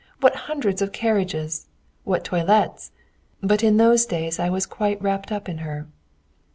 What 0.19 0.35
hundreds 0.49 0.81
of 0.81 0.91
carriages! 0.91 1.67
What 2.05 2.23
toilets!... 2.25 2.91
But 3.43 3.63
in 3.63 3.77
those 3.77 4.07
days 4.07 4.39
I 4.39 4.49
was 4.49 4.65
quite 4.65 4.99
wrapped 4.99 5.31
up 5.31 5.47
in 5.47 5.59
her. 5.59 5.85